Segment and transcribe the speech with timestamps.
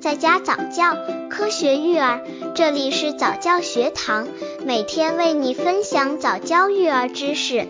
[0.00, 0.96] 在家早教，
[1.28, 2.22] 科学育儿，
[2.54, 4.28] 这里是早教学堂，
[4.64, 7.66] 每天为你分享早教育儿知识。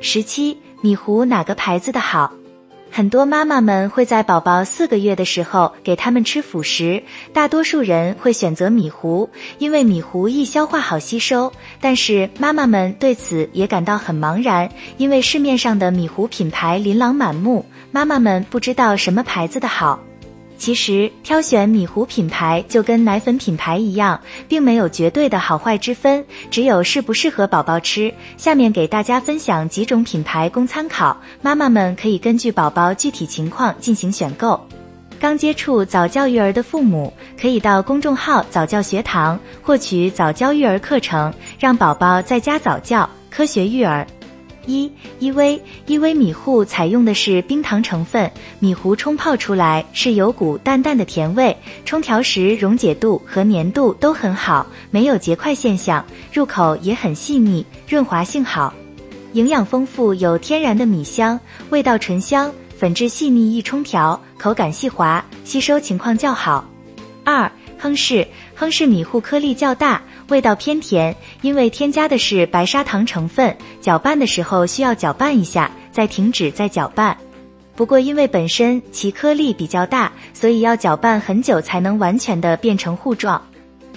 [0.00, 2.32] 十七，米糊哪个牌子的好？
[3.00, 11.50] 很多妈妈们会在宝宝四个月的时候给他们吃辅食，大多数人会选择米糊，因为米糊易消化、好吸收。
[11.80, 14.68] 但是妈妈们对此也感到很茫然，
[14.98, 19.98] 因为市面上的米糊品牌琳琅满目，妈妈们不知道什么牌子的好。
[20.60, 28.12] 其实挑选米糊品牌就跟奶粉品牌一样，并没有绝对的好坏之分，只有适不适合宝宝吃。
[28.36, 34.60] 下面给大家分享几种品牌供参考，妈妈们可以根据宝宝具体情况进行选购。
[35.18, 44.06] 刚接触早教育儿的父母，可以到公众号早教学堂获取早教育儿课程，让宝宝在家早教，科学育儿。
[44.66, 58.72] 一依偎依偎米糊采用的是冰糖成分，米糊冲泡出来是有股淡淡的甜味，冲调时溶解度和粘度都很好，没有结块现象，入口也很细腻，润滑性好，
[59.32, 61.38] 营养丰富，有天然的米香，
[61.70, 66.64] 味道醇香，粉质细腻易冲调，口感细滑，吸收情况较好。
[67.22, 67.50] 二
[67.80, 70.02] 亨氏亨氏米糊颗粒较大。
[70.28, 77.16] 味道偏甜，因为添加的是白砂糖成分，搅拌的时候需要搅拌一下，再停止再搅拌。
[77.74, 83.42] 不过因为本身其颗粒比较大，所以要搅拌很久才能完全的变成糊状。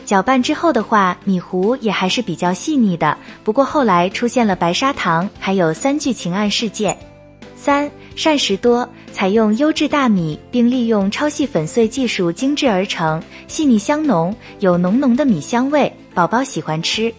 [0.05, 3.15] 搅拌之后的话，米糊也还是比较细腻的。
[3.43, 6.97] 不过后来出现了白砂糖，还有三聚氰胺事件。
[7.63, 8.87] 三膳食多。
[9.13, 17.13] 采用优质大米，并利用超细粉碎技术精制而成，细腻香浓，有浓浓的米香味，宝宝喜欢吃。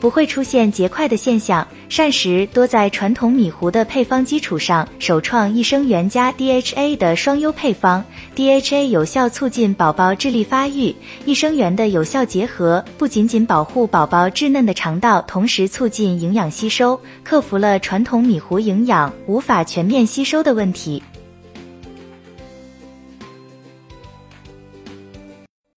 [0.00, 1.66] 不会出现结块的现象。
[1.88, 8.04] 膳食多在传统米糊的配方基础上，首创益生元加 DHA 的双优配方。
[8.36, 10.94] DHA 有效促进宝宝智力发育，
[11.24, 21.02] 益生元的有效结合，不仅仅保护宝宝稚嫩的肠道，同时促进营养吸收，克服了传统米糊营养无法全面吸收的问题。